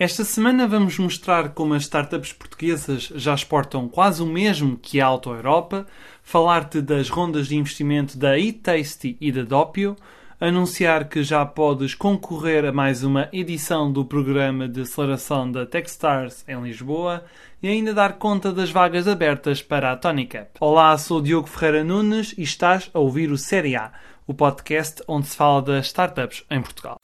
Esta 0.00 0.24
semana 0.24 0.66
vamos 0.66 0.98
mostrar 0.98 1.50
como 1.50 1.74
as 1.74 1.82
startups 1.82 2.32
portuguesas 2.32 3.12
já 3.16 3.34
exportam 3.34 3.86
quase 3.86 4.22
o 4.22 4.26
mesmo 4.26 4.78
que 4.78 4.98
a 4.98 5.04
Auto 5.04 5.28
Europa, 5.28 5.86
falar-te 6.22 6.80
das 6.80 7.10
rondas 7.10 7.48
de 7.48 7.56
investimento 7.56 8.16
da 8.16 8.38
eTasty 8.38 9.18
e 9.20 9.30
da 9.30 9.42
Doppio, 9.42 9.94
anunciar 10.40 11.06
que 11.06 11.22
já 11.22 11.44
podes 11.44 11.94
concorrer 11.94 12.64
a 12.64 12.72
mais 12.72 13.04
uma 13.04 13.28
edição 13.30 13.92
do 13.92 14.02
programa 14.02 14.66
de 14.66 14.80
aceleração 14.80 15.52
da 15.52 15.66
Techstars 15.66 16.46
em 16.48 16.58
Lisboa 16.62 17.22
e 17.62 17.68
ainda 17.68 17.92
dar 17.92 18.14
conta 18.14 18.50
das 18.50 18.70
vagas 18.70 19.06
abertas 19.06 19.60
para 19.60 19.92
a 19.92 19.96
Tonicap. 19.96 20.52
Olá, 20.60 20.96
sou 20.96 21.20
Diogo 21.20 21.46
Ferreira 21.46 21.84
Nunes 21.84 22.34
e 22.38 22.42
estás 22.42 22.88
a 22.94 22.98
ouvir 22.98 23.30
o 23.30 23.36
Série 23.36 23.76
A, 23.76 23.92
o 24.26 24.32
podcast 24.32 25.02
onde 25.06 25.26
se 25.26 25.36
fala 25.36 25.60
das 25.60 25.88
startups 25.88 26.42
em 26.50 26.62
Portugal. 26.62 26.96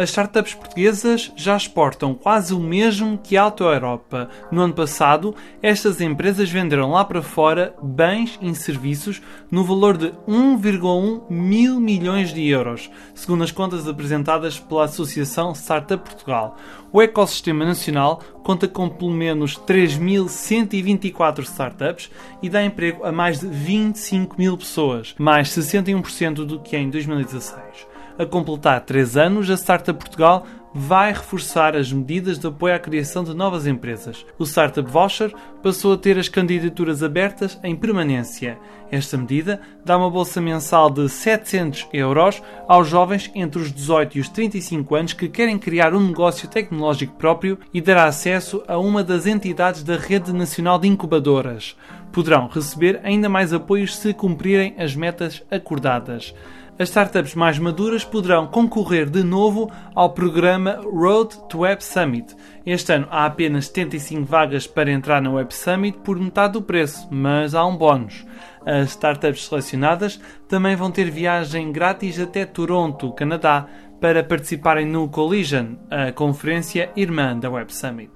As 0.00 0.10
startups 0.10 0.54
portuguesas 0.54 1.32
já 1.34 1.56
exportam 1.56 2.14
quase 2.14 2.54
o 2.54 2.60
mesmo 2.60 3.18
que 3.18 3.36
a 3.36 3.42
Auto 3.42 3.64
Europa. 3.64 4.30
No 4.48 4.62
ano 4.62 4.72
passado, 4.72 5.34
estas 5.60 6.00
empresas 6.00 6.48
venderam 6.48 6.92
lá 6.92 7.04
para 7.04 7.20
fora 7.20 7.74
bens 7.82 8.38
e 8.40 8.54
serviços 8.54 9.20
no 9.50 9.64
valor 9.64 9.96
de 9.96 10.12
1,1 10.28 11.28
mil 11.28 11.80
milhões 11.80 12.32
de 12.32 12.46
euros, 12.46 12.88
segundo 13.12 13.42
as 13.42 13.50
contas 13.50 13.88
apresentadas 13.88 14.56
pela 14.56 14.84
Associação 14.84 15.52
Startup 15.52 16.00
Portugal. 16.00 16.56
O 16.92 17.02
ecossistema 17.02 17.64
nacional 17.64 18.22
conta 18.44 18.68
com 18.68 18.88
pelo 18.88 19.10
menos 19.10 19.58
3.124 19.58 21.40
startups 21.40 22.08
e 22.40 22.48
dá 22.48 22.62
emprego 22.62 23.04
a 23.04 23.10
mais 23.10 23.40
de 23.40 23.48
25 23.48 24.36
mil 24.38 24.56
pessoas, 24.56 25.16
mais 25.18 25.48
61% 25.48 26.46
do 26.46 26.60
que 26.60 26.76
em 26.76 26.88
2016 26.88 27.97
a 28.18 28.26
completar 28.26 28.80
3 28.80 29.16
anos, 29.16 29.48
a 29.48 29.54
Startup 29.54 29.96
Portugal 29.98 30.44
vai 30.74 31.12
reforçar 31.12 31.74
as 31.74 31.92
medidas 31.92 32.38
de 32.38 32.46
apoio 32.46 32.74
à 32.74 32.78
criação 32.78 33.24
de 33.24 33.34
novas 33.34 33.66
empresas. 33.66 34.26
O 34.38 34.44
Startup 34.44 34.88
Voucher 34.88 35.32
passou 35.62 35.94
a 35.94 35.96
ter 35.96 36.18
as 36.18 36.28
candidaturas 36.28 37.02
abertas 37.02 37.58
em 37.64 37.74
permanência. 37.74 38.58
Esta 38.90 39.16
medida 39.16 39.60
dá 39.84 39.96
uma 39.96 40.10
bolsa 40.10 40.40
mensal 40.40 40.90
de 40.90 41.08
700 41.08 41.88
euros 41.92 42.42
aos 42.66 42.88
jovens 42.88 43.30
entre 43.34 43.60
os 43.60 43.72
18 43.72 44.18
e 44.18 44.20
os 44.20 44.28
35 44.28 44.94
anos 44.94 45.12
que 45.12 45.28
querem 45.28 45.58
criar 45.58 45.94
um 45.94 46.06
negócio 46.06 46.48
tecnológico 46.48 47.14
próprio 47.14 47.58
e 47.72 47.80
dará 47.80 48.04
acesso 48.04 48.62
a 48.68 48.78
uma 48.78 49.02
das 49.02 49.26
entidades 49.26 49.82
da 49.82 49.96
Rede 49.96 50.32
Nacional 50.32 50.78
de 50.78 50.88
Incubadoras. 50.88 51.76
Poderão 52.12 52.48
receber 52.48 53.00
ainda 53.02 53.28
mais 53.28 53.52
apoios 53.52 53.96
se 53.96 54.14
cumprirem 54.14 54.74
as 54.78 54.94
metas 54.94 55.42
acordadas 55.50 56.34
as 56.78 56.90
startups 56.90 57.34
mais 57.34 57.58
maduras 57.58 58.04
poderão 58.04 58.46
concorrer 58.46 59.10
de 59.10 59.24
novo 59.24 59.70
ao 59.94 60.10
programa 60.10 60.80
Road 60.84 61.36
to 61.48 61.60
Web 61.60 61.82
Summit. 61.82 62.36
Este 62.64 62.92
ano 62.92 63.08
há 63.10 63.26
apenas 63.26 63.66
75 63.66 64.24
vagas 64.24 64.66
para 64.66 64.92
entrar 64.92 65.20
na 65.20 65.30
Web 65.30 65.52
Summit 65.52 65.98
por 65.98 66.18
metade 66.18 66.52
do 66.52 66.62
preço, 66.62 67.08
mas 67.10 67.52
há 67.54 67.66
um 67.66 67.76
bónus. 67.76 68.24
As 68.64 68.90
startups 68.90 69.46
selecionadas 69.46 70.20
também 70.48 70.76
vão 70.76 70.90
ter 70.90 71.10
viagem 71.10 71.72
grátis 71.72 72.20
até 72.20 72.46
Toronto, 72.46 73.12
Canadá, 73.12 73.66
para 74.00 74.22
participarem 74.22 74.86
no 74.86 75.08
Collision, 75.08 75.74
a 75.90 76.12
conferência 76.12 76.92
irmã 76.94 77.36
da 77.36 77.50
Web 77.50 77.74
Summit. 77.74 78.12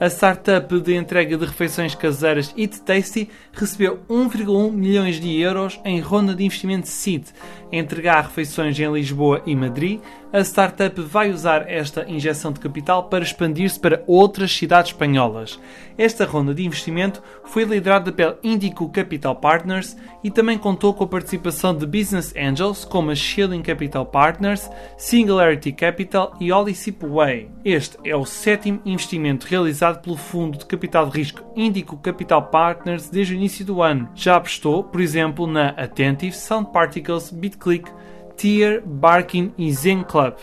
A 0.00 0.06
startup 0.06 0.80
de 0.80 0.96
entrega 0.96 1.36
de 1.36 1.44
refeições 1.44 1.94
caseiras 1.94 2.52
Eat 2.58 2.80
Tasty 2.80 3.30
recebeu 3.52 4.00
1,1 4.10 4.72
milhões 4.72 5.20
de 5.20 5.40
euros 5.40 5.80
em 5.84 6.00
ronda 6.00 6.34
de 6.34 6.44
investimento 6.44 6.88
SEED. 6.88 7.26
Entregar 7.70 8.22
refeições 8.22 8.78
em 8.78 8.92
Lisboa 8.92 9.40
e 9.46 9.54
Madrid, 9.54 10.00
a 10.34 10.40
startup 10.40 11.00
vai 11.00 11.30
usar 11.30 11.70
esta 11.70 12.04
injeção 12.10 12.50
de 12.50 12.58
capital 12.58 13.04
para 13.04 13.22
expandir-se 13.22 13.78
para 13.78 14.02
outras 14.04 14.52
cidades 14.52 14.90
espanholas. 14.90 15.60
Esta 15.96 16.24
ronda 16.24 16.52
de 16.52 16.66
investimento 16.66 17.22
foi 17.44 17.62
liderada 17.62 18.10
pela 18.10 18.36
Indico 18.42 18.88
Capital 18.88 19.36
Partners 19.36 19.96
e 20.24 20.32
também 20.32 20.58
contou 20.58 20.92
com 20.92 21.04
a 21.04 21.06
participação 21.06 21.72
de 21.72 21.86
business 21.86 22.34
angels 22.36 22.84
como 22.84 23.12
a 23.12 23.14
Shilling 23.14 23.62
Capital 23.62 24.04
Partners, 24.06 24.68
Singularity 24.98 25.70
Capital 25.70 26.34
e 26.40 26.50
Olicip 26.50 27.06
Way. 27.06 27.48
Este 27.64 27.96
é 28.02 28.16
o 28.16 28.26
sétimo 28.26 28.80
investimento 28.84 29.46
realizado 29.46 30.02
pelo 30.02 30.16
fundo 30.16 30.58
de 30.58 30.66
capital 30.66 31.08
de 31.08 31.16
risco 31.16 31.44
Indico 31.54 31.96
Capital 31.98 32.42
Partners 32.42 33.08
desde 33.08 33.34
o 33.34 33.36
início 33.36 33.64
do 33.64 33.80
ano. 33.80 34.08
Já 34.16 34.34
apostou, 34.34 34.82
por 34.82 35.00
exemplo, 35.00 35.46
na 35.46 35.68
Attentive, 35.68 36.34
Sound 36.34 36.72
Particles, 36.72 37.30
BitClick, 37.30 37.88
Tier, 38.36 38.82
Barkin 38.84 39.52
e 39.56 39.72
Zen 39.72 40.02
Club. 40.02 40.34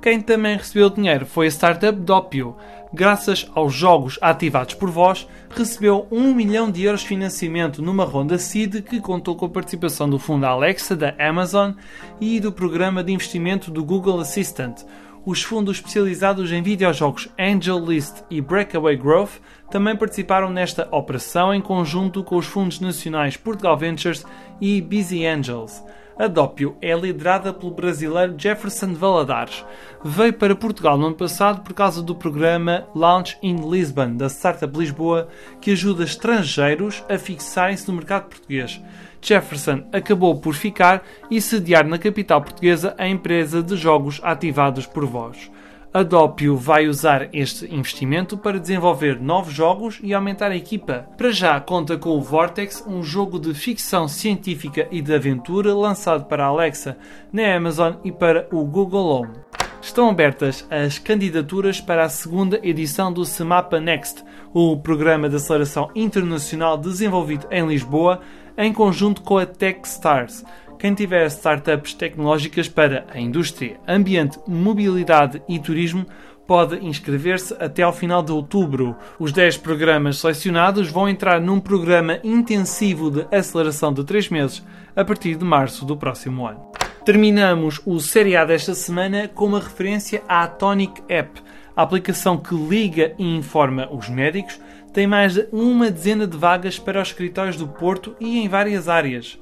Quem 0.00 0.20
também 0.20 0.56
recebeu 0.56 0.90
dinheiro 0.90 1.24
foi 1.24 1.46
a 1.46 1.50
startup 1.50 1.98
Doppio. 1.98 2.56
Graças 2.92 3.50
aos 3.54 3.72
jogos 3.72 4.18
ativados 4.20 4.74
por 4.74 4.90
vós, 4.90 5.26
recebeu 5.50 6.06
1 6.10 6.34
milhão 6.34 6.70
de 6.70 6.84
euros 6.84 7.00
de 7.00 7.08
financiamento 7.08 7.80
numa 7.80 8.04
ronda 8.04 8.38
seed 8.38 8.82
que 8.82 9.00
contou 9.00 9.34
com 9.34 9.46
a 9.46 9.48
participação 9.48 10.08
do 10.08 10.18
fundo 10.18 10.44
Alexa 10.44 10.94
da 10.94 11.14
Amazon 11.18 11.72
e 12.20 12.38
do 12.38 12.52
programa 12.52 13.02
de 13.02 13.12
investimento 13.12 13.70
do 13.70 13.82
Google 13.82 14.20
Assistant. 14.20 14.82
Os 15.26 15.42
fundos 15.42 15.78
especializados 15.78 16.52
em 16.52 16.62
videojogos 16.62 17.30
Angel 17.38 17.78
List 17.78 18.22
e 18.28 18.42
Breakaway 18.42 18.96
Growth 18.96 19.40
também 19.70 19.96
participaram 19.96 20.50
nesta 20.50 20.86
operação 20.94 21.54
em 21.54 21.62
conjunto 21.62 22.22
com 22.22 22.36
os 22.36 22.44
fundos 22.44 22.78
nacionais 22.78 23.38
Portugal 23.38 23.76
Ventures 23.76 24.26
e 24.60 24.82
Busy 24.82 25.24
Angels. 25.24 25.82
A 26.16 26.28
Doppio 26.28 26.76
é 26.80 26.94
liderada 26.94 27.52
pelo 27.52 27.72
brasileiro 27.72 28.36
Jefferson 28.38 28.94
Valadares. 28.94 29.64
Veio 30.04 30.32
para 30.32 30.54
Portugal 30.54 30.96
no 30.96 31.06
ano 31.06 31.16
passado 31.16 31.62
por 31.62 31.74
causa 31.74 32.00
do 32.00 32.14
programa 32.14 32.86
Launch 32.94 33.36
in 33.42 33.68
Lisbon 33.68 34.16
da 34.16 34.28
Startup 34.28 34.78
Lisboa, 34.78 35.26
que 35.60 35.72
ajuda 35.72 36.04
estrangeiros 36.04 37.02
a 37.08 37.18
fixarem-se 37.18 37.88
no 37.88 37.94
mercado 37.94 38.28
português. 38.28 38.80
Jefferson 39.20 39.88
acabou 39.92 40.38
por 40.38 40.54
ficar 40.54 41.02
e 41.28 41.40
sediar 41.40 41.84
na 41.84 41.98
capital 41.98 42.40
portuguesa 42.42 42.94
a 42.96 43.08
empresa 43.08 43.60
de 43.60 43.76
jogos 43.76 44.20
ativados 44.22 44.86
por 44.86 45.04
vós. 45.06 45.50
A 45.96 46.02
Doppio 46.02 46.56
vai 46.56 46.88
usar 46.88 47.28
este 47.32 47.72
investimento 47.72 48.36
para 48.36 48.58
desenvolver 48.58 49.20
novos 49.20 49.54
jogos 49.54 50.00
e 50.02 50.12
aumentar 50.12 50.50
a 50.50 50.56
equipa. 50.56 51.06
Para 51.16 51.30
já 51.30 51.60
conta 51.60 51.96
com 51.96 52.18
o 52.18 52.20
Vortex, 52.20 52.82
um 52.84 53.00
jogo 53.00 53.38
de 53.38 53.54
ficção 53.54 54.08
científica 54.08 54.88
e 54.90 55.00
de 55.00 55.14
aventura 55.14 55.72
lançado 55.72 56.24
para 56.24 56.46
a 56.46 56.48
Alexa, 56.48 56.98
na 57.32 57.54
Amazon 57.54 57.92
e 58.02 58.10
para 58.10 58.48
o 58.50 58.64
Google 58.64 59.06
Home. 59.06 59.34
Estão 59.80 60.08
abertas 60.08 60.66
as 60.68 60.98
candidaturas 60.98 61.80
para 61.80 62.02
a 62.02 62.08
segunda 62.08 62.58
edição 62.64 63.12
do 63.12 63.24
Semapa 63.24 63.78
Next, 63.78 64.24
o 64.52 64.76
programa 64.76 65.28
de 65.28 65.36
aceleração 65.36 65.92
internacional 65.94 66.76
desenvolvido 66.76 67.46
em 67.52 67.64
Lisboa 67.68 68.20
em 68.56 68.72
conjunto 68.72 69.22
com 69.22 69.38
a 69.38 69.46
Techstars 69.46 70.44
quem 70.84 70.92
tiver 70.92 71.26
startups 71.28 71.94
tecnológicas 71.94 72.68
para 72.68 73.06
a 73.10 73.18
indústria, 73.18 73.80
ambiente, 73.88 74.38
mobilidade 74.46 75.40
e 75.48 75.58
turismo 75.58 76.04
pode 76.46 76.76
inscrever-se 76.84 77.54
até 77.58 77.82
ao 77.82 77.90
final 77.90 78.22
de 78.22 78.32
outubro. 78.32 78.94
Os 79.18 79.32
10 79.32 79.56
programas 79.56 80.18
selecionados 80.18 80.90
vão 80.90 81.08
entrar 81.08 81.40
num 81.40 81.58
programa 81.58 82.20
intensivo 82.22 83.10
de 83.10 83.26
aceleração 83.34 83.94
de 83.94 84.04
3 84.04 84.28
meses 84.28 84.62
a 84.94 85.02
partir 85.02 85.36
de 85.36 85.44
março 85.46 85.86
do 85.86 85.96
próximo 85.96 86.46
ano. 86.46 86.60
Terminamos 87.02 87.80
o 87.86 87.98
Série 87.98 88.36
A 88.36 88.44
desta 88.44 88.74
semana 88.74 89.26
com 89.26 89.46
uma 89.46 89.60
referência 89.60 90.22
à 90.28 90.46
Tonic 90.46 91.02
App, 91.08 91.42
a 91.74 91.82
aplicação 91.82 92.36
que 92.36 92.54
liga 92.54 93.14
e 93.18 93.36
informa 93.36 93.88
os 93.90 94.10
médicos, 94.10 94.60
tem 94.94 95.08
mais 95.08 95.34
de 95.34 95.48
uma 95.50 95.90
dezena 95.90 96.24
de 96.24 96.36
vagas 96.36 96.78
para 96.78 97.02
os 97.02 97.08
escritórios 97.08 97.56
do 97.56 97.66
Porto 97.66 98.14
e 98.20 98.38
em 98.38 98.48
várias 98.48 98.88
áreas. 98.88 99.36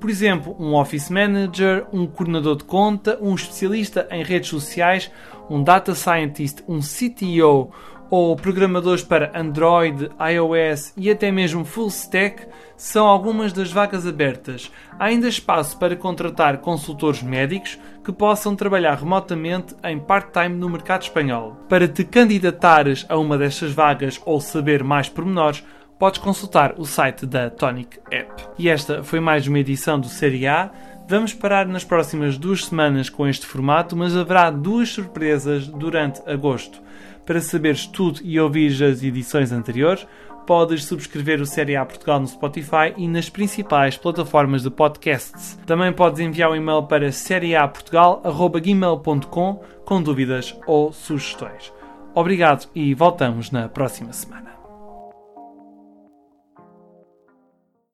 Por 0.00 0.10
exemplo, 0.10 0.56
um 0.58 0.74
Office 0.74 1.08
Manager, 1.08 1.86
um 1.92 2.08
coordenador 2.08 2.56
de 2.56 2.64
conta, 2.64 3.16
um 3.22 3.32
especialista 3.32 4.08
em 4.10 4.24
redes 4.24 4.50
sociais, 4.50 5.08
um 5.48 5.62
Data 5.62 5.94
Scientist, 5.94 6.64
um 6.66 6.80
CTO 6.80 7.72
ou 8.10 8.36
programadores 8.36 9.02
para 9.02 9.32
Android, 9.38 10.10
iOS 10.20 10.92
e 10.96 11.10
até 11.10 11.30
mesmo 11.30 11.64
Full 11.64 11.88
Stack 11.88 12.46
são 12.76 13.06
algumas 13.06 13.52
das 13.52 13.72
vagas 13.72 14.06
abertas. 14.06 14.70
Há 14.98 15.06
ainda 15.06 15.28
espaço 15.28 15.78
para 15.78 15.96
contratar 15.96 16.58
consultores 16.58 17.22
médicos 17.22 17.78
que 18.04 18.12
possam 18.12 18.54
trabalhar 18.54 18.94
remotamente 18.94 19.74
em 19.82 19.98
part-time 19.98 20.54
no 20.54 20.68
mercado 20.68 21.02
espanhol. 21.02 21.56
Para 21.68 21.88
te 21.88 22.04
candidatares 22.04 23.04
a 23.08 23.16
uma 23.16 23.38
destas 23.38 23.72
vagas 23.72 24.20
ou 24.24 24.40
saber 24.40 24.84
mais 24.84 25.08
pormenores, 25.08 25.64
podes 25.98 26.20
consultar 26.20 26.74
o 26.76 26.84
site 26.84 27.24
da 27.26 27.50
Tonic 27.50 27.98
App. 28.10 28.44
E 28.58 28.68
esta 28.68 29.02
foi 29.02 29.20
mais 29.20 29.46
uma 29.46 29.58
edição 29.58 29.98
do 29.98 30.08
Série 30.08 30.46
A. 30.46 30.70
Vamos 31.08 31.32
parar 31.32 31.66
nas 31.66 31.84
próximas 31.84 32.36
duas 32.36 32.64
semanas 32.66 33.08
com 33.08 33.26
este 33.26 33.46
formato, 33.46 33.96
mas 33.96 34.16
haverá 34.16 34.50
duas 34.50 34.90
surpresas 34.90 35.66
durante 35.68 36.20
agosto. 36.28 36.82
Para 37.26 37.40
saberes 37.40 37.86
tudo 37.86 38.20
e 38.22 38.38
ouvir 38.38 38.70
as 38.84 39.02
edições 39.02 39.50
anteriores, 39.50 40.06
podes 40.46 40.84
subscrever 40.84 41.40
o 41.40 41.46
Série 41.46 41.74
A 41.74 41.84
Portugal 41.84 42.20
no 42.20 42.28
Spotify 42.28 42.94
e 42.96 43.08
nas 43.08 43.28
principais 43.28 43.96
plataformas 43.96 44.62
de 44.62 44.70
podcasts. 44.70 45.58
Também 45.66 45.92
podes 45.92 46.20
enviar 46.20 46.52
um 46.52 46.56
e-mail 46.56 46.84
para 46.84 47.10
serieaportugal.gmail.com 47.10 49.64
com 49.84 50.02
dúvidas 50.02 50.56
ou 50.66 50.92
sugestões. 50.92 51.72
Obrigado 52.14 52.68
e 52.74 52.94
voltamos 52.94 53.50
na 53.50 53.68
próxima 53.68 54.12
semana. 54.12 54.46